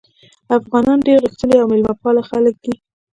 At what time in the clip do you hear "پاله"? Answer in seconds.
2.01-2.21